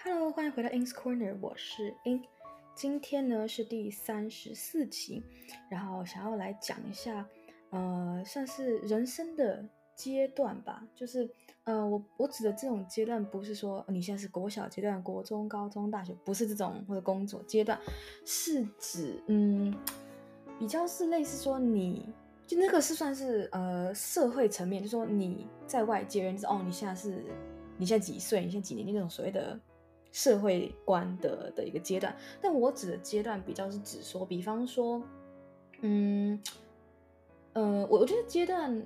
[0.00, 2.22] Hello，欢迎回到 In's Corner，我是 Ink，。
[2.72, 5.24] 今天呢是第三十四期，
[5.68, 7.26] 然后想要来讲一下，
[7.70, 10.86] 呃，算是人生的阶段吧。
[10.94, 11.28] 就是，
[11.64, 17.76] 呃，我我指的这种阶段，不是说你现在是国小阶段、国中、高中、大学，不是这种或者工作阶段，
[18.24, 19.76] 是指，嗯，
[20.60, 22.08] 比较是类似说你，
[22.46, 27.24] 就那个是算是呃社会层面，就是说你在外界人知道哦，你现在是，
[27.76, 28.44] 你现在几岁？
[28.44, 28.86] 你现在几年？
[28.94, 29.58] 那种所谓的。
[30.18, 35.00] 社会观的的一个阶段，但我指的阶段比较是指说，比方说，
[35.80, 36.42] 嗯，
[37.52, 38.84] 呃，我我觉得阶段，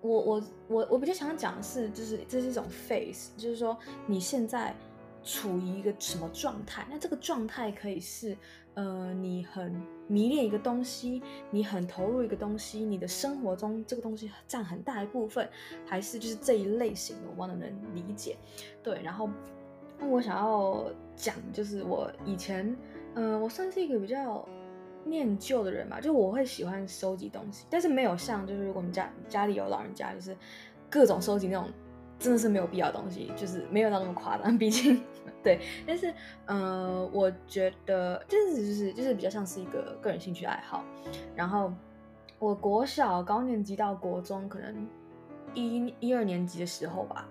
[0.00, 4.74] 我我我我比较想讲的是，就是这是一种 phase，就是说你现在
[5.22, 6.84] 处于一个什么状态？
[6.90, 8.36] 那这个状态可以是，
[8.74, 11.22] 呃，你很迷恋一个东西，
[11.52, 15.48] 你很投入一个东西，你的生活中这个东西占很大一部分，
[15.86, 18.36] 还是就是这一类型的，我忘了能理解，
[18.82, 19.30] 对，然后。
[19.98, 20.84] 那我想要
[21.16, 22.66] 讲，就是我以前，
[23.14, 24.46] 嗯、呃，我算是一个比较
[25.04, 30.36] 念旧的人吧，就我会喜欢收集东西，但是没有像，就是如果我们家家里有老人家，就是
[30.90, 31.68] 各种收集那种，
[32.18, 35.00] 真的是没有必要的东西，就是没有到那么夸张， 毕竟
[35.42, 35.60] 对。
[35.86, 36.12] 但是，
[36.46, 40.84] 呃，我觉得就是就是就是比较像是一个个人兴趣爱好。
[41.36, 41.72] 然后，
[42.38, 44.88] 我国小高年级到国中，可能
[45.54, 47.28] 一一二年级的时候吧。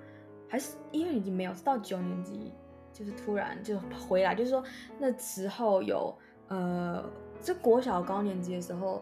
[0.53, 2.51] 还是一二年级没有，到九年级
[2.93, 3.75] 就是突然就
[4.07, 4.63] 回来，就是说
[4.99, 6.15] 那时候有
[6.47, 7.03] 呃，
[7.41, 9.01] 这国小高年级的时候，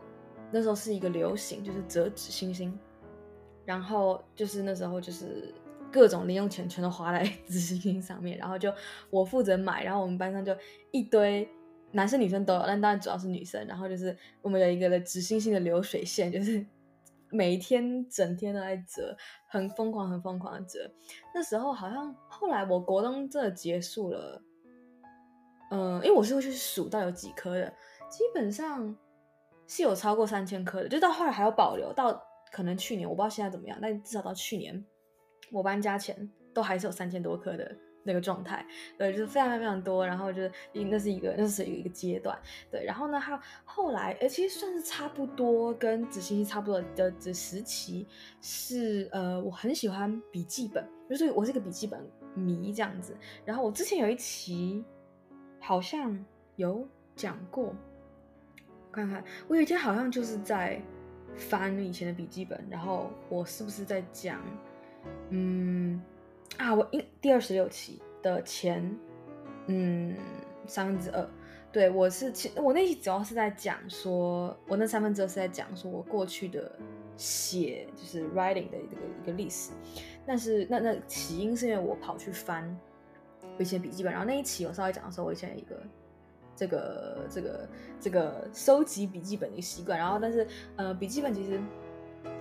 [0.49, 2.79] 那时候是一个流行，就是折纸星星，
[3.65, 5.53] 然后就是那时候就是
[5.91, 8.73] 各种零用钱全都花在 纸星星上面，然后就
[9.09, 10.55] 我负责买，然后我们班上就
[10.91, 11.45] 一堆
[11.91, 16.65] 男生女生都有，但当然主要是女生，然后就是我们有一个的纸星星的流水线，就是。
[17.31, 19.15] 每天整天都在折，
[19.47, 20.91] 很疯狂，很疯狂的折。
[21.33, 24.41] 那时候好像后来我国中这结束了，
[25.71, 27.73] 嗯，因为我是会去数到有几颗的，
[28.09, 28.95] 基本上
[29.67, 34.85] 是有超过三千颗的，就到后来还有保留，到可能去年我不知道现在怎么样，但至少到去年
[35.51, 37.75] 我搬家前都还是有三千多颗的。
[38.03, 38.65] 那个状态，
[38.97, 42.37] 对，就是非常非常多，然后就是，那是一个，那是一个阶段，
[42.71, 48.07] 对，然后呢，还有后来，呃，其实算是差不多，跟纸星星差不多的的时期，
[48.41, 52.03] 是，呃，我很喜欢笔记本，就是我是个笔记本
[52.33, 54.83] 迷这样子，然后我之前有一期
[55.59, 56.17] 好像
[56.55, 57.75] 有讲过，
[58.91, 60.81] 看看，我有一天好像就是在
[61.35, 64.41] 翻以前的笔记本，然后我是不是在讲，
[65.29, 66.01] 嗯。
[66.57, 68.95] 啊，我一第二十六期的前，
[69.67, 70.15] 嗯，
[70.67, 71.27] 三分之二，
[71.71, 76.71] 对，我是其我那期主要是在讲说，我那三分之二是在讲说我过去的
[77.17, 79.71] 写就是 writing 的一个一个历史，
[80.25, 82.77] 但是那那起因是因为我跑去翻
[83.57, 85.81] 我以前笔记本，然后那一期我稍微讲的时候，我以前有一个
[86.55, 87.69] 这个这个
[87.99, 90.45] 这个收集笔记本的习惯，然后但是
[90.75, 91.59] 呃笔记本其实。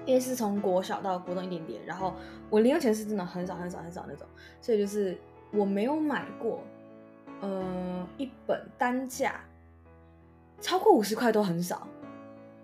[0.06, 2.14] 因为是从国小到国中一点点，然后
[2.48, 4.26] 我零用钱是真的很少很少很少那种，
[4.60, 5.16] 所以就是
[5.52, 6.60] 我没有买过，
[7.40, 9.40] 呃，一本单价
[10.60, 11.86] 超过五十块都很少，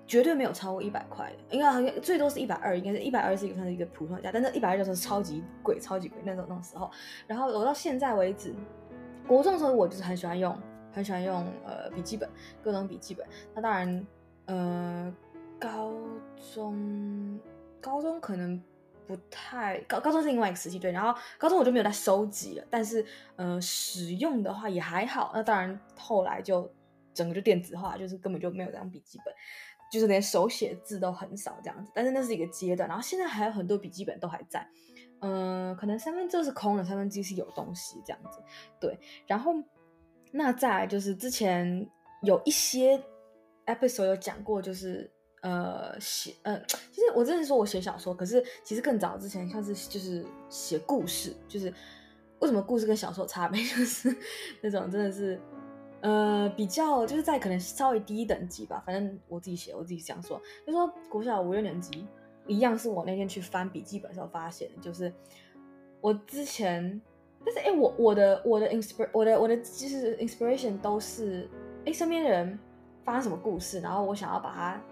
[0.06, 6.90] 绝对没有超过一百块的，应该好像最多是一百二，应该是一百二是一个算是一个普通价，但是一百二就是超级贵超级贵那种那种时候。
[7.26, 8.54] 然后我到现在为止，
[9.28, 10.58] 国中的时候我就是很喜欢用
[10.90, 12.28] 很喜欢用呃笔记本，
[12.62, 13.26] 各种笔记本。
[13.54, 14.06] 那当然，
[14.46, 15.14] 呃。
[15.58, 15.92] 高
[16.54, 17.40] 中，
[17.80, 18.62] 高中可能
[19.06, 23.04] 不太高，高中是另外一个时期对，然后高中我就没有再收集了，但是
[23.36, 25.32] 呃使用的话也还好。
[25.34, 26.70] 那当然后来就
[27.14, 29.34] 整个就电子化，就是根本就没有这样笔记本，
[29.90, 31.90] 就是连手写字都很少这样子。
[31.94, 34.68] 但是那是一个阶段，然后现在还有很多笔记本都还在，
[35.20, 38.42] 嗯、可能三分之二是空的，三分之一是有东西这样子。
[38.80, 39.54] 对，然后
[40.32, 41.88] 那再就是之前
[42.22, 43.02] 有一些
[43.64, 45.10] episode 有讲过，就是。
[45.42, 46.60] 呃，写呃，
[46.90, 51.72] 其实我真的说我写小说，可是其实更早之前像是就是写故事，就是
[52.40, 54.16] 为什么故事跟小说差别， 就是
[54.60, 55.40] 那种真的是
[56.00, 62.06] 呃比较就是在可能稍微低一等级吧，反正我自己写我自己这样说，就说国小五六年级
[62.48, 65.12] 一样是我那天去翻笔记本时候发现，就是
[66.00, 67.00] 我之前，
[67.44, 71.48] 但是哎，我我的我的 inspir 我的我的就是 inspiration 都是
[71.84, 72.58] 哎身边的人
[73.04, 74.82] 发生什么故事，然后我想要把它。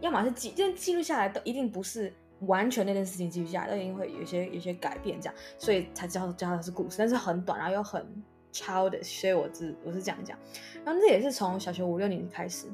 [0.00, 8.06] 要么是记，这记录下来都一定不是完全那件事情记录下来，都一定会有些有些改变，这样，所以才叫叫它是故事，但是很短，然后又很
[8.52, 10.38] childish，所以我是我是这样讲。
[10.84, 12.66] 然后这也是从小学五六年级开始，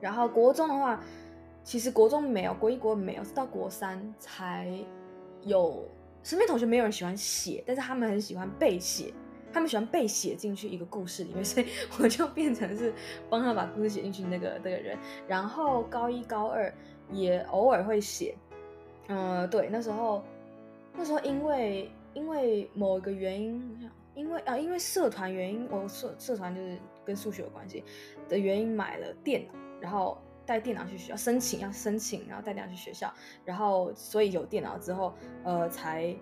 [0.00, 1.00] 然后国中的话，
[1.62, 4.72] 其实国中没有，国一国没有，是到国三才
[5.42, 5.86] 有。
[6.24, 9.14] 身边同学没有人喜欢写，但是他们很喜欢背写，
[9.52, 11.66] 他们喜欢被写进去一个故事里面， 所以
[11.98, 12.92] 我就变成是
[13.30, 14.96] 帮他把故事写进去那个那个人。
[15.26, 16.72] 然后高一高二
[17.10, 18.36] 也偶尔会写，
[19.08, 20.22] 嗯、对，那时候
[20.94, 27.82] 那时候因为因为某一个原因，因为啊因为社团原因，我社社团就是跟数学有关系
[28.28, 33.12] 的原因买了电脑，然后带电脑去学校申请要申请，然后带电脑去学校，
[33.44, 35.14] 然后所以有电脑之后，
[35.44, 36.14] 呃，才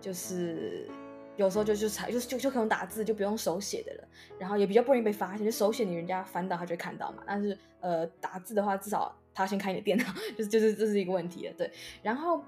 [0.00, 0.88] 就是。
[1.36, 5.44] 有时候就就才就就就可以用打字，就不用手写的了，然后也比较不容易被发现。
[5.44, 10.04] 就手写你人家翻到他就会看到嘛，但是呃打字的话，至少他先开你的电脑，
[10.36, 11.70] 就是就是这是一个问题了，对。
[12.02, 12.44] 然后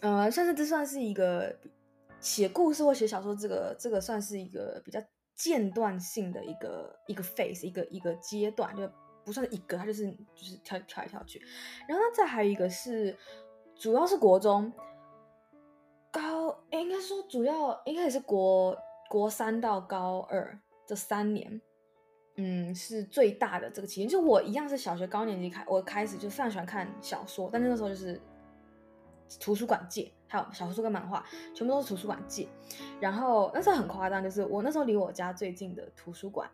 [0.00, 1.54] 呃，算是这算是一个
[2.20, 5.02] 写故事或写小说，这个这个算是一个比较
[5.34, 8.88] 间断性的一个一个 phase，一个一个阶段，就
[9.24, 11.42] 不算是一个，它就是就是跳跳来跳去。
[11.88, 13.16] 然后，再还有一个是，
[13.74, 14.72] 主要是国中。
[16.70, 18.76] 高应该说主要应该也是国
[19.08, 21.60] 国三到高二这三年，
[22.36, 24.08] 嗯，是最大的这个期间。
[24.08, 28.20] 就我一样是小学高年级开，我开始就非常喜欢看小说，但是那时候就是
[29.40, 31.24] 图书馆借，还有小说跟漫画，
[31.54, 32.48] 全部都是图书馆借。
[33.00, 36.48] 然后那时候很夸张，就是我那时候离我家最近的图书馆，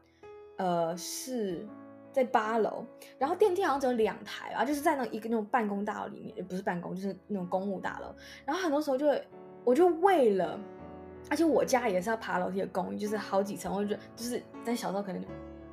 [0.57, 1.67] 呃，是
[2.11, 2.87] 在八楼，
[3.19, 8.15] 然后电梯好像只有两台啊，就是在那一个那种办公大楼里面，也不是办公，就是那种公务大楼。
[8.45, 9.27] 然后很多时候就会。
[9.67, 10.57] 我就为了，
[11.29, 13.75] 而且我家也是要爬楼梯的公寓，就是好几层。
[13.75, 15.21] 我就觉得，就是在小时候可能，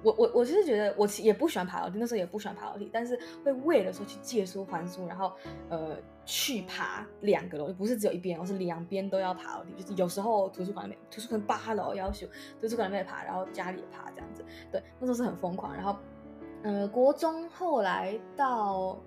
[0.02, 5.32] 我我我就是觉得我其实也不喜欢爬楼梯，那时候也不喜欢爬楼梯，但是会为了说去借书还书，然后
[5.70, 5.96] 呃
[6.26, 9.84] 去爬两个楼，不是只有一边，我是两边都要爬楼梯。
[9.84, 12.26] 就是有时候图书馆里面，图书馆八楼要求
[12.60, 14.44] 图书馆里面爬，然后家里也爬这样子。
[14.72, 15.72] 对，那时候是很疯狂。
[15.76, 15.96] 然后，
[16.64, 18.98] 呃，国中后来到，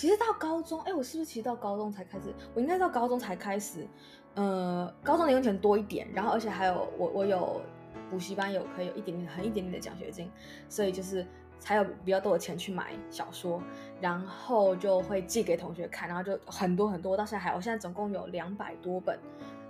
[0.00, 2.32] 其实到高中，哎，我是不是其实到高中才开始？
[2.54, 3.86] 我应该到高中才开始。
[4.34, 7.60] 呃，高中零用钱多一点，然后而且还有我我有
[8.08, 10.30] 补习班有可以有一点点很一点点的奖学金，
[10.70, 11.26] 所以就是
[11.58, 13.62] 才有比较多的钱去买小说，
[14.00, 19.18] 然后就会寄给同学看，然后就很多很多，到现在还有，我现在总共有两百多本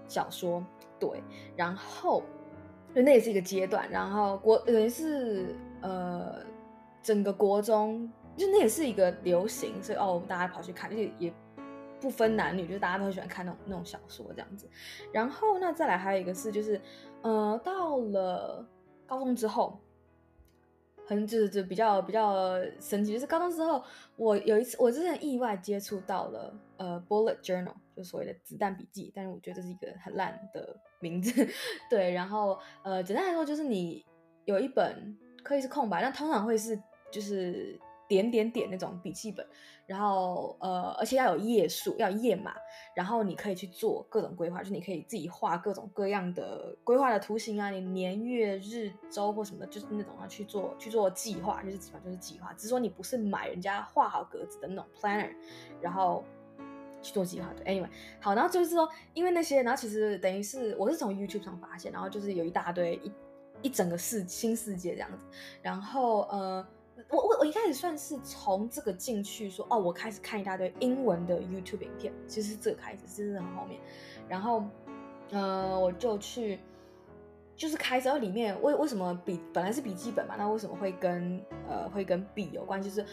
[0.07, 0.65] 小说，
[1.01, 1.21] 对，
[1.57, 2.23] 然后
[2.95, 6.37] 就，那也是一个阶段，然后国等于是呃
[7.03, 8.09] 整个国中
[8.41, 11.33] 就那也是一个流行，所以哦大家跑去看，而且也。
[12.03, 14.67] 不分男女，就是大家都很喜欢看那种那种小说这样子。
[15.13, 16.81] 然后那再来还有一个是，就是
[17.21, 18.67] 呃，到了
[19.07, 19.79] 高中之后，
[21.05, 23.85] 很就是就比较比较神奇，就是高中之后，
[24.17, 31.47] 我有一次我之前意外接触到了呃 bullet journal，就所谓的子弹笔记，但是我觉得这是一个很烂的名字。
[31.91, 34.03] 对，然后呃，简单来说就是你
[34.47, 36.83] 有一本可以是空白，但通常会是
[37.13, 37.79] 就是。
[38.11, 39.47] 点点点那种笔记本，
[39.87, 42.53] 然后呃，而且要有页数，要页码，
[42.93, 55.33] 然后你可以去做各种规划，就是你可以自己画各种各样的规划的图形啊，你年月日周或什么的，就是那种要去做去做计划，就是基本上就是计划，只是说你不是买人家画好格子的那种 planner，
[55.81, 56.25] 然后
[57.01, 57.47] 去做计划。
[57.57, 57.89] 对，anyway，
[58.21, 63.13] 好，然后就是说，因为那些，然后其实等于是我是从 YouTube 上发现，然后就是有一大堆一
[63.63, 65.25] 一整个世新世界这样子，
[65.63, 66.67] 然后呃。
[67.09, 73.81] 我我我一开始算是从这个进去说哦，我开始看一大堆英文的 YouTube 影片，其实是这个开始，其实是很后面，
[74.29, 74.65] 然后
[75.31, 76.59] 呃我就去
[77.57, 82.83] 就是开始，然后里面为为什么笔本来是笔记本嘛，那为什么会跟呃会跟笔有关？
[82.83, 83.05] 就是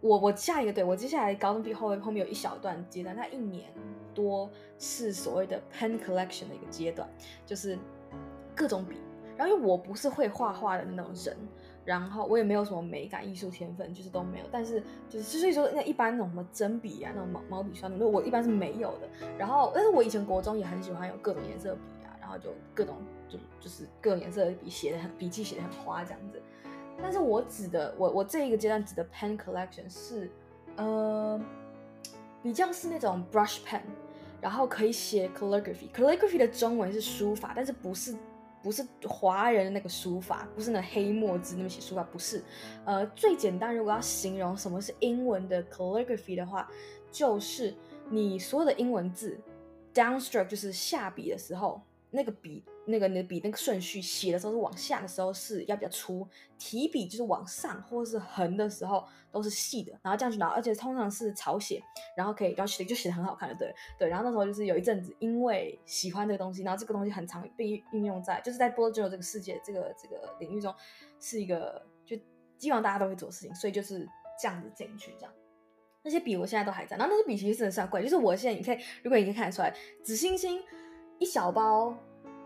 [0.00, 3.72] 我我下一个对我接下来高中毕业后后面有一小段阶段，那一年
[4.14, 7.08] 多是所谓的 pen collection 的一个阶段，
[7.46, 7.78] 就是
[8.54, 8.96] 各种笔，
[9.36, 11.36] 然后因为我不是会画画的那种人。
[11.84, 14.44] 然后我也没有什么美感、艺术天分，就是都没有。
[14.52, 19.08] 但是就是所以说，那一般那种什么针笔啊，那种毛毛笔刷，那种我一般是没有的。
[19.38, 22.96] 然后，但是我以前国中也很喜欢有各种颜色笔啊，然后就各种
[23.28, 26.40] 就就是各种颜色的笔写的很笔记写的很花这样子。
[27.02, 30.30] 但是我指的我我这一个阶段指的 pen collection 是
[30.76, 31.40] 呃
[32.42, 33.80] 比较是那种 brush pen，
[34.40, 35.90] 然后可以写 calligraphy。
[35.94, 38.14] calligraphy 的中文是书法，但是不是。
[38.62, 42.42] 不是华人的那个书法，不是那黑墨字那么写书法，不是。
[42.84, 46.68] 呃，最简单，如果要形容什么是英文的 calligraphy 的话，
[47.10, 47.74] 就是
[48.08, 49.38] 你所有的英文字
[49.94, 51.80] downstroke 就是下笔的时候。
[52.12, 56.26] 那个笔，那个你的笔那个顺序写的时候是往下的时候是要比较粗，
[56.58, 61.82] 提笔就是往上或者是横的时候都是细的，然后这样去拿，而且通常是草写，
[62.16, 64.08] 然后可以，然后写就写的很好看的，对对。
[64.08, 70.74] 然后那时候就是有一阵子，因为喜欢这个东西，然后这个东西很常被运用在，就是在 bullet journal 这个世界这个这个领域中，
[71.18, 72.16] 是一个就
[72.58, 74.08] 基本上大家都会做事情，所以就是
[74.40, 75.32] 这样子进去这样。
[76.02, 80.60] 那些笔我现在都还在，然后那些笔其实真的算贵，就是我现在你可以，如果你可以看得出来，紫星星。
[81.22, 81.94] 一小包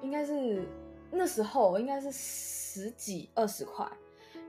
[0.04, 0.68] 应该是
[1.10, 3.86] 那时候应该是十几二十块，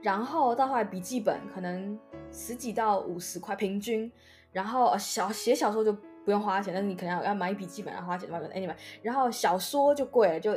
[0.02, 1.98] 然后到后来笔记本可能
[2.30, 4.12] 十几到五十块平均，
[4.52, 5.92] 然后小写小说就
[6.24, 10.52] 不用花钱，但是你可能要要买笔记本要花钱的话，anyway，然后小说就贵了，就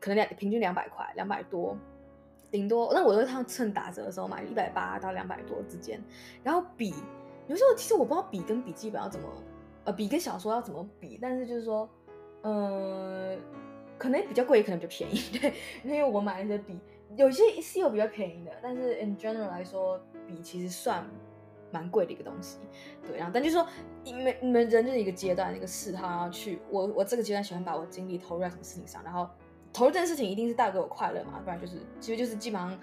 [0.00, 1.76] 可能两平均两百块，两百多，
[2.50, 6.02] 顶多那我都是趁打折的时候买一百八到两百多之间，
[6.42, 6.94] 然后笔
[7.48, 9.28] 有时候其实我不知道笔跟笔记本要怎么，
[9.84, 11.86] 呃，笔跟小说要怎么比，但是就是说，
[12.42, 13.36] 呃。
[14.02, 15.54] 可能比较贵，也可能比较便宜， 对，
[15.84, 16.76] 因为我买那些笔，
[17.16, 21.06] 有些是有比较便宜的，但是 in general 来说，笔其实算
[21.70, 22.58] 蛮贵的一个东西，
[23.06, 23.64] 对，然后但就是说，
[24.02, 29.28] 你们你们人就是一个阶段，一个嗜好，然后去我我这个阶段喜欢把我精力投入在什么事情上，然后
[29.72, 32.76] 投入这件事情一定是带给我快乐嘛，不然就是其实就是基本上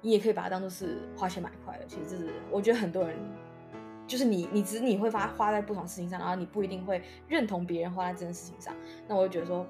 [0.00, 3.18] 你也可以把它当做是花钱买快乐，其实这是我觉得很多人
[4.06, 8.72] 就是你你只你会发花在不同事情上，然后你不一定会认同别人花在这件事情上，
[9.08, 9.66] 那我就觉得说。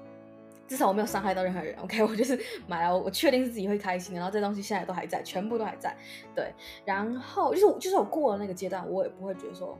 [0.71, 5.93] 至少我没有伤害到任何人，OK，我就是买了，我确定是自己会开心的，然后这东西现在都还在，全部都还在，
[6.33, 6.49] 对，
[6.85, 9.77] 然后就是就是我过了那个阶段，我也不会觉得说，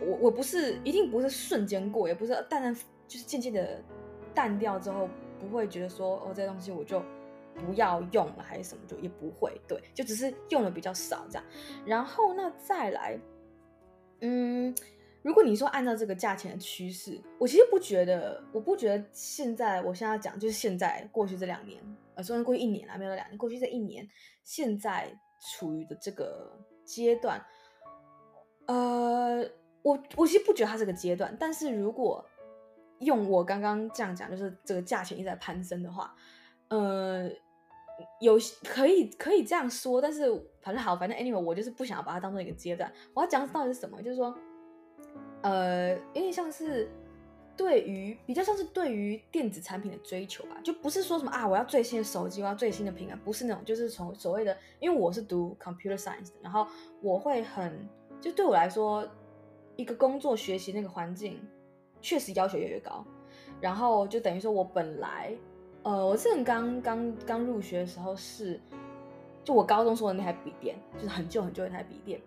[0.00, 2.74] 我我不是一定不是瞬间过，也不是淡淡
[3.06, 3.78] 就是渐渐的
[4.34, 5.06] 淡掉之后，
[5.38, 7.02] 不会觉得说哦这东西我就
[7.54, 11.44] 不要用了还是什么，就也不会，对，就只是用的比较少这样，
[11.84, 13.18] 然后那再来，
[14.22, 14.74] 嗯。
[15.24, 21.82] 如果你说按照这个价钱的趋势，我其实不觉得，我不觉得现在我现在要讲就是现在过去这两年，
[22.14, 24.06] 呃，虽然过去一年还没有两年，过去这一年，
[24.42, 26.54] 现在处于的这个
[26.84, 27.42] 阶段，
[28.66, 29.42] 呃，
[29.80, 32.22] 我我其实不觉得它是个阶段，但是如果
[32.98, 36.14] 用我刚刚这样讲，就是这个价钱一直在攀升的话，
[36.68, 37.30] 呃，
[38.20, 44.36] 有可以可以这样说，但是反正好，反正 anyway，我就是不想要把它当做一个阶段，我要讲到底是什么，就是说。
[45.44, 46.90] 呃，有点像是
[47.54, 56.66] 对于比较像是对于电子产品的追求吧，就不是说什么啊，我要最新的手机，我要最新的平板，不是那种，就是从所谓的，因为我是读 computer science，然后
[57.02, 57.86] 我会很，
[58.22, 59.06] 就对我来说，
[59.76, 61.38] 一个工作学习那个环境
[62.00, 63.04] 确实要求越来越高，
[63.60, 65.36] 然后就等于说我本来，
[65.82, 68.58] 呃，我之前刚刚刚入学的时候是，
[69.44, 72.18] 就我高中说的那台笔电，就是很旧很旧的那台笔电。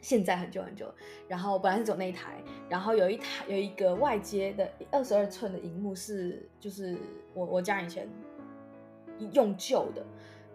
[0.00, 0.86] 现在很久很久，
[1.26, 2.36] 然后本来是走那一台，
[2.68, 6.96] 然后有一台有一个外接的二十二寸的荧幕是，就是
[7.34, 8.08] 我我家以前
[9.32, 10.04] 用旧的，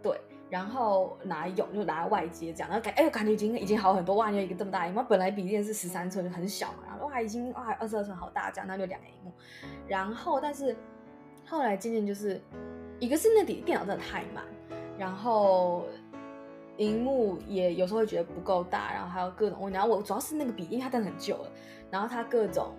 [0.01, 0.17] 对，
[0.49, 9.33] 然后拿来用就拿来外接这样，然后感哎我感觉已经已经好很多，哇，有一个这么大荧幕，本来笔电是十三寸很小嘛，然后哇已经哇二十二寸好大这样，那就两个荧幕，
[9.87, 10.75] 然后但是
[11.45, 12.39] 后来渐渐就是
[12.99, 14.45] 一个是那电电脑真的太慢，
[14.97, 15.85] 然后。
[16.81, 19.77] 荧幕也有时候会觉得不够大，然后还有各种问题。
[19.77, 21.51] 然后我主要是那个笔，因为它真的很旧了。
[21.91, 22.73] 然后它各种，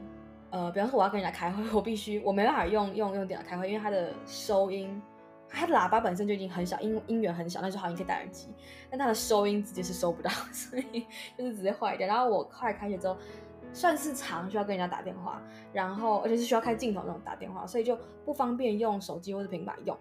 [0.51, 5.01] 呃，比方说我要跟人家开会，我必须我没办法用用用电脑开会，因为它的收音，
[5.49, 8.49] 它的喇叭本身就已经很小，音音源很小，那就好，你可以戴耳机。
[8.91, 11.07] 但它的收音直接是收不到， 所以
[11.39, 12.09] 就是直接坏掉。
[12.09, 13.17] 然后我后来开学之后，
[13.73, 15.41] 算是常需要跟人家打电话，
[15.73, 19.97] 然后而且是需要开镜头那种打电话，所以就不方便用手机或者平板用。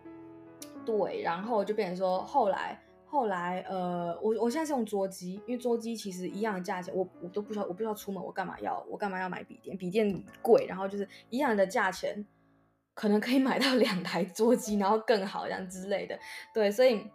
[0.84, 2.79] 对，然后就变成说后来。
[3.11, 9.75] 后来，呃，我我现在是用桌机，因为桌机其实一样的价钱，我我都不需要，我不需要出门，我干嘛要我干嘛要买笔电？
[9.77, 12.25] 笔电贵，然后就是一样的价钱，
[12.93, 16.17] 可能可以买到两台桌机，然后更好这样之类的。
[16.53, 17.05] 对，所以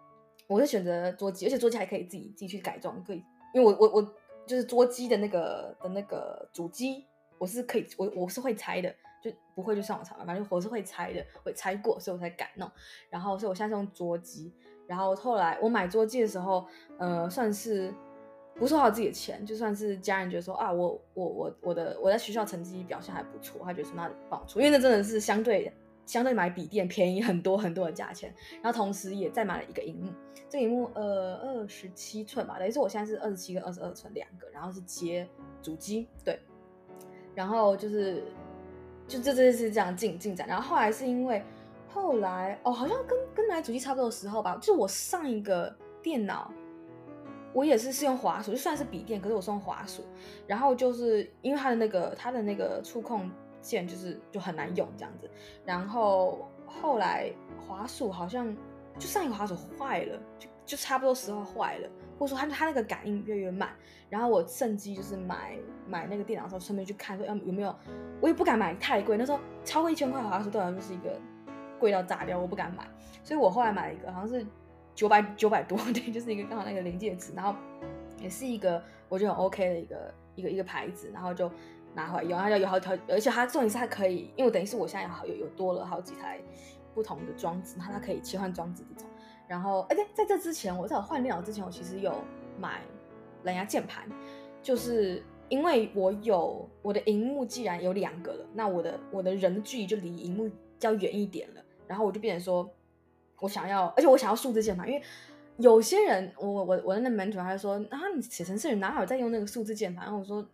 [0.47, 3.25] 我是选择桌机，而且桌机还可以自己自己去改装，可以，
[3.55, 4.15] 因为我我我
[4.47, 7.07] 就是桌机的那个的那个主机，
[7.39, 12.71] 我是可以，我我是会拆的，就不会就上网查嘛，反正我是会拆的，会拆过，所以我才敢弄。
[13.09, 14.53] 然后，所以我现在是用桌机。
[14.87, 16.65] 然后后来我买桌机的时候，
[16.99, 17.93] 呃，算是
[18.55, 25.73] 不是花自己的钱，就算是家人觉得说啊，我我我我的我在学校成绩表现还不错，他觉得说那帮我出，因为那真的是相对
[26.05, 28.33] 相对买笔电便宜很多很多的价钱。
[28.63, 30.13] 然后同时也再买了一个荧幕，
[30.49, 35.29] 这个荧幕呃二十七寸吧，等于说我现在是二十七跟二十二寸两个，然后是接
[35.61, 36.39] 主机，对，
[37.35, 38.23] 然后就是
[39.09, 41.43] 就这这是这样进进展，然后后来是因为。
[41.97, 46.53] 后来哦，好像跟跟买主机差不多的时候吧，就是我上一个电脑，
[47.55, 50.05] 我也是是用滑鼠，就算是笔电，可是我是用滑鼠，
[50.47, 53.31] 然后就是因为它的那个它的那个触控
[53.63, 55.29] 键就是就很难用这样子，
[55.65, 57.33] 然后后来
[57.67, 58.55] 滑鼠好像
[58.99, 61.89] 就上一个滑鼠坏了，就就差不多时候坏了，
[62.19, 63.71] 或者说它它那个感应越来越慢，
[64.11, 67.75] 然后我趁机就是买买那个电脑的时候顺便去看说要有没有，
[68.21, 71.19] 我也不敢买太贵，那时候超过一千块滑鼠对我来说是一个。
[71.79, 72.87] 贵到炸掉，我不敢买，
[73.23, 74.47] 所以我后来买了一个，好像是
[74.95, 77.55] 九百九百多， 对，就是一个刚好那个临界值，然后
[78.21, 81.51] 也是一个我觉得很 OK 的一个一个一个牌子，然后就
[81.95, 86.41] 拿回来用，它就有好条，而且它重点是它可以，因为我等于是我现在有有有多了好几台
[86.95, 89.11] 不同的装置，它它可以切换装置这种。
[89.49, 92.13] 然后，哎，对，在这之前，我在我换电脑之前，我其实有
[92.59, 92.81] 买
[93.45, 94.05] 蓝牙键盘，
[94.61, 102.69] 就是因为我有我的荧幕既然有两个了，那我的我的人的距离就离荧幕较远一点了，然后我就变成说，
[103.41, 105.03] 我想要，而且我想要数字键盘，因为
[105.59, 110.05] 有些人，我我我的那 mentor 他就说，啊，你写程式人哪有在用那个数字键盘？
[110.05, 110.47] 然后我说，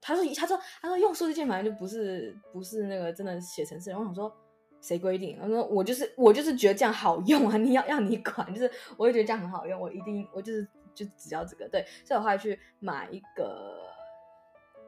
[0.00, 4.32] 他说他说他说用数字键盘就不是不是那个真的写程式人，我想说。
[4.78, 5.36] 谁规定？
[5.40, 7.56] 他说我就是我就是觉得这样好用啊！
[7.56, 13.80] 你要要你管，就是我也觉得这样很好用，我一定我就是就只要这个对，所以我后来去买一个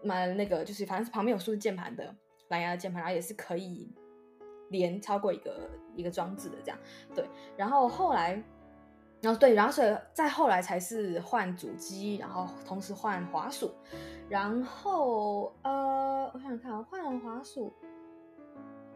[0.05, 2.15] 买那个就是反正是旁边有数字键盘的
[2.49, 3.91] 蓝牙的键盘，然后也是可以
[4.71, 6.79] 连超过一个一个装置的这样
[7.15, 8.43] 对，然后后来
[9.21, 13.73] 然后对，然后所以再后来才是换主机，然后同时换滑鼠，
[14.29, 17.73] 然后呃我想想看啊，换了滑鼠。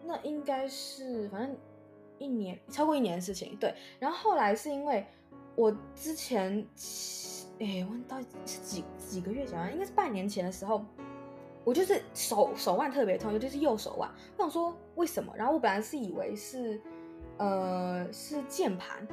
[0.04, 1.56] 那应该是反正
[2.18, 3.72] 一年超过一年的事情，对。
[4.00, 5.06] 然后后来是因为
[5.54, 6.66] 我之前，
[7.60, 10.84] 哎，我到底是几几个月前，应该是半年前的时候，
[11.64, 14.10] 我就是手手腕特别痛，尤其是右手腕。
[14.36, 15.32] 我想说为什么？
[15.36, 16.80] 然后我本来是以为是，
[17.38, 19.06] 呃，是键盘。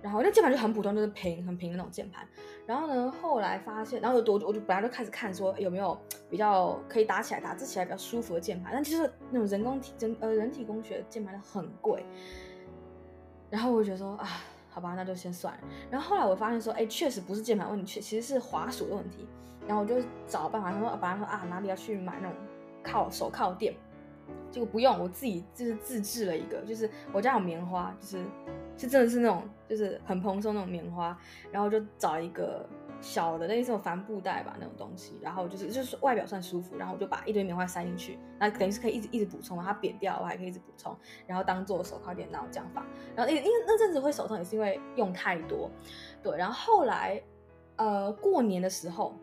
[0.00, 2.26] 然后那键盘就很普通，就是平很平的那种键盘。
[2.66, 5.96] 然后呢，后来发现，然后我就我就本来就开始看说有没有
[6.28, 8.72] 比较可以打起来、打字起来比较舒服的键盘。
[8.72, 12.04] 但其实那种人工体人呃人体工学键盘很贵。
[13.48, 14.26] 然后我就觉得说啊，
[14.70, 15.60] 好吧，那就先算了。
[15.88, 19.28] 然后后来我发现说，哎，确实不是键盘问题，确其实是滑鼠的问题。
[19.66, 22.36] 然后我就找办法，他说本来说啊哪里要去买那种
[22.82, 23.74] 靠手靠垫，
[24.50, 28.24] 结果不用，我自己就是自制了一个，就是我家有棉花，就是。
[28.74, 31.16] 是真的是那种，就是很蓬松那种棉花，
[31.52, 32.66] 然后就找一个
[33.02, 45.70] 小的类似帆布袋吧那种东西，然后就是就是外表算舒服，然后我就把一堆棉花塞进去，那等于是可以一直一直补充，它扁掉我还可以一直补充，然后当做手靠垫那种这样放，然后因因为那阵子会手痛也是因为用太多，
[46.22, 47.22] 对，然后后来
[47.76, 49.14] 呃过年的时候，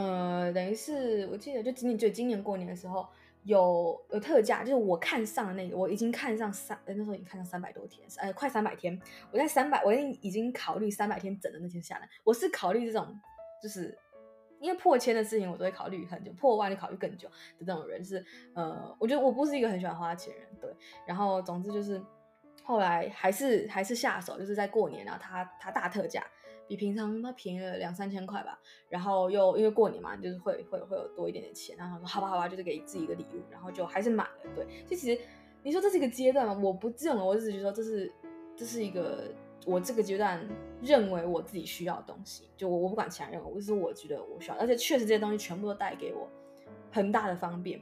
[0.00, 3.06] 呃等于是我记得就今年就今年过年的时候。
[3.46, 9.00] 有有特价，就是我看上的那个，我已经看上三，那时候已经看上三百多天，呃，快三百天。
[9.30, 13.06] 我在三百，我已经已经考虑三百天整的那天下来，我是考虑这种，
[13.62, 13.96] 就是
[14.58, 20.70] 因为破千的事情，我都会考虑很久，破万就考虑更久的这种人是，呃，我觉得我不是一个很喜欢花钱的人，对。
[21.06, 22.02] 然后总之就是
[22.64, 26.26] 后来还是还是下手，就是在过年，然后他他大特价。
[26.66, 34.52] 比平常它便宜了两三千块吧，然后又因为过年嘛，就是会会会有多一点点钱，然后说好吧好吧，就是给自己一个礼物，然后就还是买了。
[34.54, 35.20] 对，就其实
[35.62, 38.12] 你说这是一个阶段嘛，我不认为，我只是觉得说这是
[38.56, 39.24] 这是一个
[39.66, 40.46] 我这个阶段
[40.82, 46.28] 认为我自己需要的东西，就我我不管其他人，我只是我觉得我需要，而且确实这些东西全部都带给我
[46.90, 47.80] 很大的方便。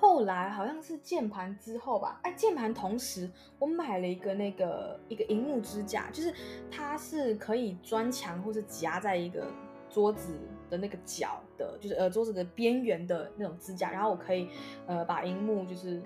[0.00, 6.32] 后来好像是键盘之后吧，哎，键盘同时我买了一个那个一个荧幕支架，就是
[6.70, 9.44] 它是可以钻墙或是夹在一个
[9.90, 10.38] 桌子
[10.70, 14.48] 的那个角的，就是呃桌子的边缘的那种支架，然后我可以
[14.86, 16.00] 呃把荧幕就是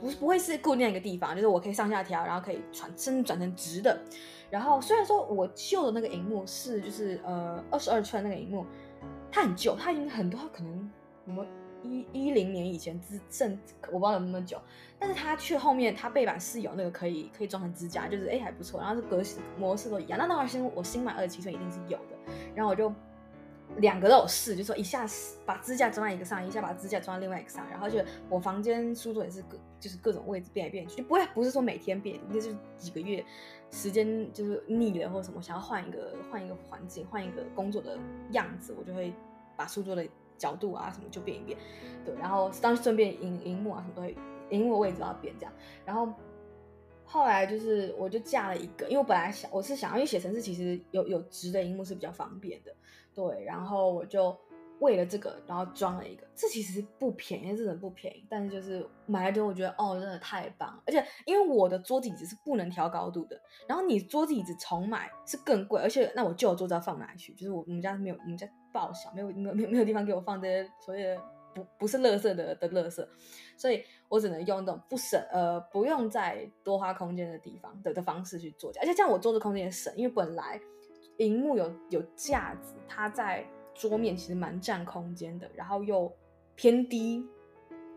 [0.00, 3.96] 不不会是固定一个地方，就是我可以上下调，然后可以转身转成直的。
[4.50, 8.66] 然后虽然说我旧的那个荧幕是就是呃二十二寸那个荧幕，
[9.30, 10.90] 它很旧，它已经很多它可能
[11.24, 11.46] 什么。
[11.84, 13.58] 一一零年以前，支剩
[13.92, 14.58] 我不知道有那么久，
[14.98, 20.18] 但是它却后面它背板是有那个可以可以装成支架，就是哎还不错，然后是格式模式都一样。
[20.18, 22.90] 那那会儿新我新买二十七寸一定是有的，然后我就
[23.76, 25.06] 两个都有试，就说一下
[25.44, 33.24] 把支架装在一个上，一下把支架装在另外一个上，然后就我房间书桌也是各就是各种位置变来变去，就不会不是说每天变，那就是几个月
[33.70, 37.98] 时间就是腻了或者什么想要换一个换一个环境换一个工作的
[38.30, 39.12] 样子，我就会
[39.56, 40.06] 把书桌的。
[40.36, 41.58] 角度啊什么就变一变，
[42.04, 44.16] 对，然后当顺便荧荧幕啊什么东西，
[44.50, 45.52] 荧幕位置都要变这样，
[45.84, 46.12] 然后
[47.04, 52.74] 后来就是我就架了一个，因为我本来想我是想要，因为写程式其实有有直的荧幕是比较方便的，
[53.14, 54.36] 对，然后我就
[54.80, 67.32] 为了这个然后装了一个，这其实不便宜，真的不便宜，但是就是买了之后我觉得哦真的太棒了，而且因为我的桌子椅子是不能调高度的，然后你桌子椅子重买是更贵，而且那我旧桌子要放哪去？
[67.34, 68.48] 就是我我们家没有我们家。
[68.74, 71.22] 爆小，没有没有没有没有地方给我放这些所谓的
[71.54, 73.06] 不不是垃圾的的垃圾，
[73.56, 80.60] 所以我只能用那种不省呃不用再多花空间的地方的的方式去做，而且这样我桌子空间也省，因为本来
[81.18, 86.10] 荧幕有有架子，它在桌面其实蛮占空间的，然后又
[86.54, 87.26] 偏低，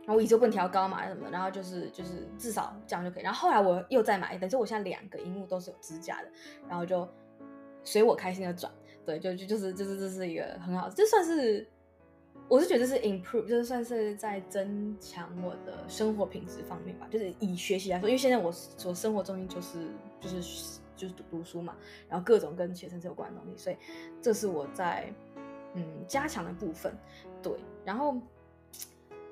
[0.01, 3.23] 然后我椅子不能调高嘛什么的，然后就是就是至少这样就可以。
[3.23, 6.29] 然后后来我又再买一，等于我现在两个荧幕都是有支架的，
[6.67, 7.07] 然后就
[7.83, 8.71] 随我开心的转。
[9.05, 11.65] 对，就就就是就是这是一个很好，这算是
[12.49, 17.07] 我是觉得是 improve，就是算是在增强我的生活品质方面吧。
[17.09, 19.87] 就是以学习来说，因为现在我所生活中心就是
[20.19, 21.73] 就是就是读读书嘛，
[22.09, 23.77] 然后各种跟学生是有关的东西，所以
[24.21, 25.13] 这是我在
[25.73, 26.93] 嗯加强的部分。
[27.41, 27.53] 对，
[27.86, 28.17] 然后。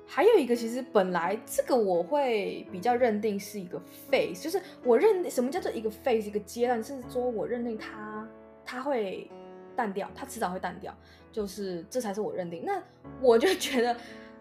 [0.08, 8.26] 还有一个，其实本来这个我会比较认定是一个 phase，就是我认什么叫做一个 phase，一个阶段，是说我认定它
[8.64, 9.28] 它会
[9.74, 10.94] 淡掉，它迟早会淡掉，
[11.32, 12.62] 就是这才是我认定。
[12.64, 12.80] 那
[13.20, 13.96] 我就觉得，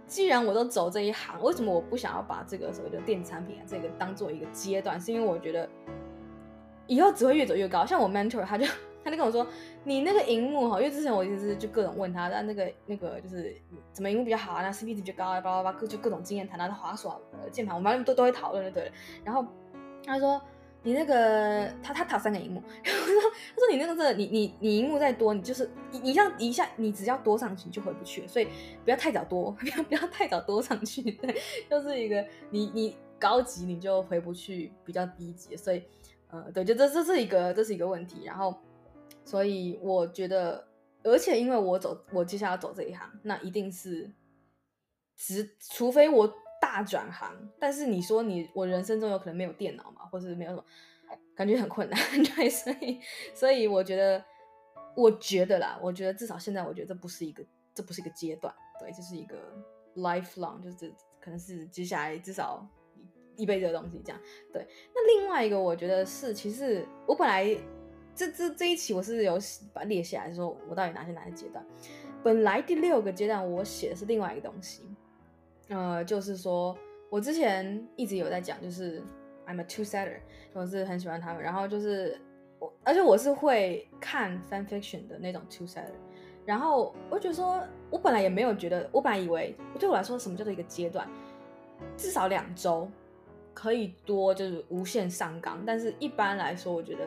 [0.05, 5.01] 既然我都走这一行，为什么我不想要把这个所谓的电子产品啊这个当做一个阶段？
[5.01, 5.67] 是因为我觉得
[6.86, 7.84] 以后只会越走越高。
[7.84, 8.67] 像我 mentor 他就。
[9.05, 9.45] 他就跟我说
[9.85, 13.55] ：“你那个荧幕哈，因为之前我一直就各种问他，那那个那个就是
[13.93, 14.63] 怎么荧幕比较好啊？
[14.63, 15.39] 那 CP 值比较高啊？
[15.39, 18.91] 叭叭叭，各就各种经验谈，他的滑鼠、呃、键盘，我们反正都都会讨论的，对了。
[19.23, 19.45] 然后
[20.03, 20.41] 他说
[20.81, 28.47] 你那个他他讨三个荧幕，然后他说他说你那个是你你你荧幕再多，你就是你你像一下你只要多上去你就回不去了，所以
[28.83, 31.35] 不要太早多， 不要不要太早多上去，对，
[31.69, 35.83] 就是一个你你高级你就回不去比较低级，所以
[36.31, 38.51] 呃对，就这这是一个这是一个问题，然后。”
[39.25, 40.67] 所以我觉得，
[41.03, 44.11] 而且因为我走，我接下来要走这一行，那一定是，
[45.17, 47.35] 只除非我大转行。
[47.59, 50.63] 但是你说你我人生中有可能没有电脑嘛，或是没有什么，
[51.35, 51.99] 感觉很困难。
[52.35, 53.01] 对，所以
[53.33, 54.23] 所以我觉得，
[54.95, 59.35] 我觉得啦，我觉得至少现在，我觉得这不是一个，这不是一个阶段，对，这是一个
[59.95, 62.63] lifelong，就是可能是接下来至少
[63.38, 64.21] 一辈子的东西这样。
[64.53, 67.57] 对，那另外一个我觉得是，其实我本来。
[68.15, 69.38] 这这这一期我是有
[69.73, 71.63] 把它列下来，说我到底哪些哪些阶段。
[72.23, 74.84] 本来第六个阶段我写的是另外一个东西，
[75.67, 76.75] 呃，就是说
[77.10, 79.04] 我之前一直有在讲，就是
[79.45, 80.19] I'm a two-setter，
[80.54, 82.19] 我是很喜欢他们，然后就是
[82.58, 85.91] 我，而且我是会看 fan fiction 的那种 two-setter。
[86.45, 91.08] 然后我觉得说，我本来也没有觉得，我本来以为对我来说，什么叫做一个阶段？
[91.97, 92.89] 至少两周
[93.54, 95.62] 可以多，就是无限上纲。
[95.65, 97.06] 但是一般来说，我觉得。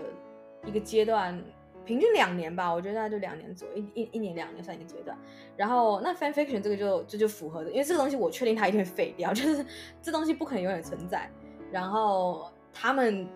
[0.69, 1.43] 一个阶段，
[1.87, 5.17] 平均两年吧，我觉得大概就两年左右，一一一年两年算一个阶段。
[5.57, 9.65] 然后那 fan fiction 这个就这就，符合的，因为这个东西我确定它一定会废掉， 就是
[10.03, 11.31] 这东西不可能永远存在。
[11.73, 13.27] 然后他们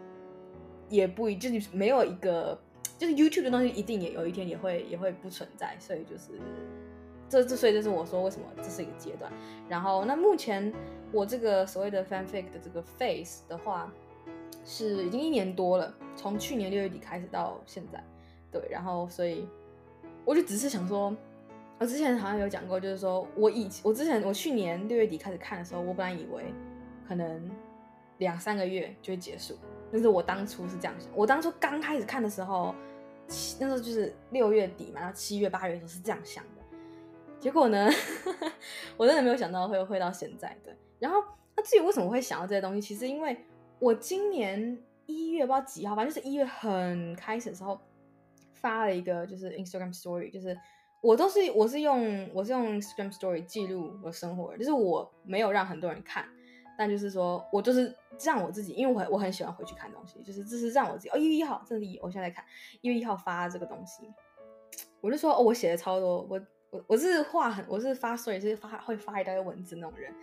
[0.88, 2.57] 也不一，就是没有一个，
[2.99, 6.33] 就是 YouTube 的东西一定也有一天也会也会不存在，所以就是
[7.29, 9.33] 这这所以这是我说为什么这是一个阶段。
[9.68, 10.73] 然后那目前
[11.11, 13.90] 我这个所谓的 fanfic 的这个 phase 的话。
[14.64, 18.03] 是已经一年多了，从去年六月底开始到现在，
[18.51, 19.48] 对，然后所以
[20.25, 21.14] 我就只是想说，
[21.79, 26.55] 我之前好像有讲过，就是说我以我之前我去年六月底开始看的时候，我本来以为
[27.09, 27.51] 可能
[28.18, 29.59] 两三个月就会结束，
[29.90, 32.72] 但是我当初是这样想，我当初刚开始看的时候，
[33.59, 36.62] 那时候就是六月底嘛，然后七月八月的时候是这样想的，
[37.40, 37.90] 结果呢，
[38.96, 40.72] 我真的没有想到会会到现在的。
[41.01, 41.20] 然后
[41.57, 43.37] 那至于为什么会想到这些东西，其实因为。
[43.83, 47.77] 我今年一月不知道几号，反正就是一月很开始的时候
[48.53, 50.57] 发了一个就是 Instagram Story，就是
[51.01, 56.25] 我都是我是用我是用 Instagram Story 记录我生活，就是我没有让很多人看，
[56.79, 57.92] 但就是说我就是
[58.25, 62.45] 让我自己，因为我我很喜欢回去看东西，就是这是让我自己哦一月一号，这是一我现在看
[62.83, 64.09] 一月一号发这个东西，
[65.01, 66.40] 我就说哦我写的超多，我
[66.71, 70.14] 我我是画很我是发 Story 是发会发一大堆文字那种人，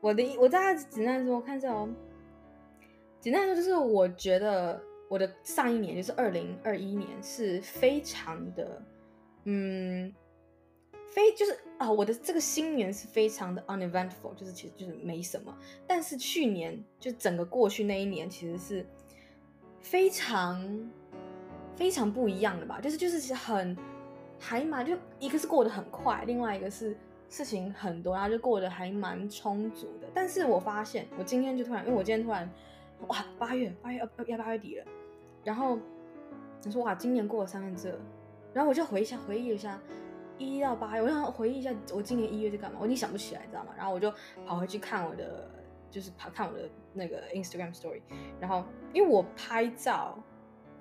[0.00, 1.88] 我的我大概简单说看一下哦。
[3.24, 8.82] 简单说就是，我觉得我的上一年就是二零二一年是非常的，
[9.44, 10.14] 嗯，
[11.08, 15.56] 非就是啊、我的这个新年是非常的 uneventful，就是其实就是没什么。
[15.86, 18.86] 但是去年就整个过去那一年其实是
[19.80, 20.90] 非常
[21.74, 23.74] 非常不一样的吧，就是就是其实很
[24.38, 26.94] 还蛮就一个是过得很快，另外一个是
[27.30, 30.06] 事情很多，然后就过得还蛮充足的。
[30.12, 32.46] 但是我发现我今天就突然，因为我今天突然。
[33.08, 34.84] 哇，八月八月要要八月底了，
[35.44, 35.78] 然后
[36.62, 37.98] 你说哇，今年过了三分之二，
[38.54, 39.78] 然后我就回一下回忆一下
[40.38, 43.74] 一到八月，我想回忆一下我今年一月在干嘛，我已经想不起来，你知道吗？
[43.76, 44.10] 然后我就
[44.46, 45.50] 跑回去看我的，
[45.90, 48.00] 就是跑看我的那个 Instagram Story，
[48.40, 50.18] 然后因为我拍照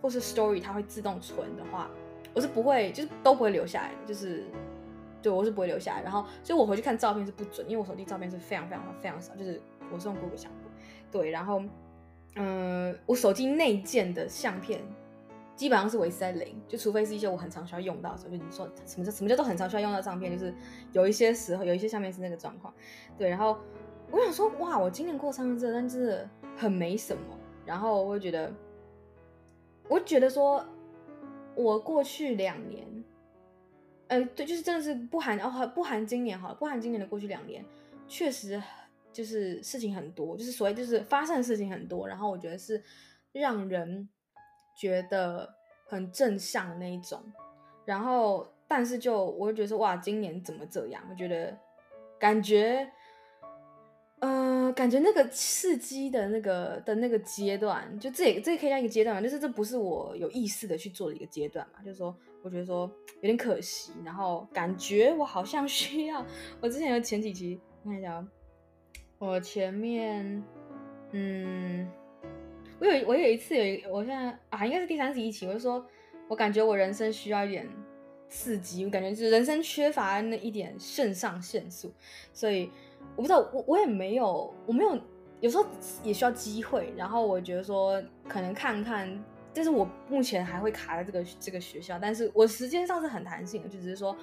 [0.02, 1.89] 或是 Story 它会自动存的话，
[2.34, 4.45] 我是不会就是都不会留下来，就是
[5.21, 10.69] 对我是不会留下来，然后所以我回去看照片是不准，因为我手机照片是非常非常非常少，就是我是用 Google 相簿，
[11.12, 11.62] 对，然后。
[12.36, 14.82] 嗯，我手机内建的相片
[15.56, 20.54] 基本上是维持在零，就除非是一些我很常需要用到的时候，就你说什么叫什么叫做很常需要用到的照片，就是
[20.91, 22.74] 有一些时候有一些相片是那个状况，
[23.17, 23.30] 对。
[23.30, 23.58] 然后
[24.10, 27.24] 我想说，哇，我今年过三分之，但是很没什么。
[27.65, 28.52] 然后我会觉得，
[29.88, 30.65] 我觉得说，
[31.56, 32.86] 我过去两年
[34.08, 37.63] 呃，对，就是真的是不含哦，不含今年哈，不含今年的过去两年，
[38.08, 38.62] 确实
[39.13, 42.84] 就是事情很多，就是所谓就是发生的事情很多，然后我觉得是
[43.32, 44.10] 让人
[44.76, 45.54] 觉得
[45.86, 47.21] 很正向的那一种，
[47.86, 51.02] 然后但是就我就觉得说哇，今年怎么这样？
[51.10, 51.58] 我觉得
[52.19, 52.91] 感觉。
[54.19, 66.26] 呃，感觉那个刺激的那个的那个阶段，就这也这也可以叫一个阶段嘛，就是这不是我有意识的去做的一个阶段嘛，就是说，我觉得说有点可惜，然后感觉我好像需要，
[66.62, 68.26] 我之前有前几期看一下，
[69.24, 70.44] 我前面，
[71.12, 71.90] 嗯，
[72.80, 75.86] 我有我有一次有，我现在啊，应该是第三十一期，我就说
[76.28, 77.68] 我感觉我人生需要一点
[78.28, 81.94] 刺激，我感觉就是人生缺乏那一点肾上腺素，
[82.34, 82.70] 所以。
[83.18, 84.98] 我不知道，我我也没有，我没有，
[85.42, 85.66] 有时候
[86.04, 86.92] 也需要机会。
[86.96, 94.16] 然后我觉得说，可能看看，但是我目前还会卡在这个这个学校，但是我时间上是很弹性的，就只是说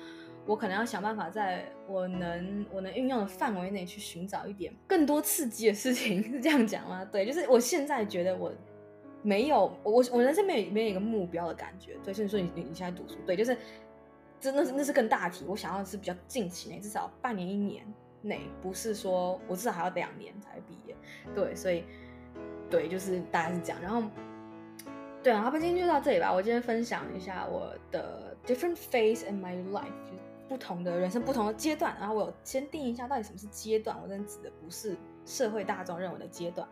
[0.50, 7.04] 我可能要想办法，在我能我能运用的范围内去寻找一点更多刺激的事情， 是这样讲吗？
[7.04, 8.52] 对，就是我现在觉得我
[9.22, 11.96] 没有，我我人生没有没有一个目标的感觉。
[12.02, 13.56] 对，所以说你你现在读书，对，就是
[14.40, 15.44] 真的是那是更大题。
[15.46, 17.84] 我想要的是比较近期内，至少半年一年。
[18.22, 20.94] 内不是说我至少还要两年才毕业，
[21.34, 21.84] 对，所以
[22.68, 23.80] 对，就是大概是这样。
[23.80, 24.02] 然后，
[25.22, 26.30] 对啊，好吧，今天就到这里吧。
[26.30, 29.86] 我今天分享一下我的 different phase in my life，
[30.50, 31.96] 不同的人生不同的阶段。
[32.00, 36.66] 然后我先定一下到底什么是阶段，我真的指的不是社会大众认为的阶段。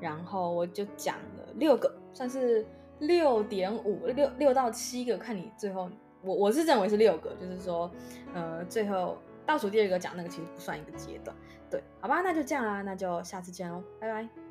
[0.00, 2.66] 然后我就讲了六个，算是
[3.00, 5.90] 六点五六六到七个，看你最后，
[6.22, 7.90] 我我是认为是六个，就是说，
[8.32, 9.18] 呃，最后。
[9.46, 11.34] 倒数第二个讲那个其实不算一个阶段，
[11.70, 14.47] 对，好吧，那就这样啦，那就下次见喽，拜拜。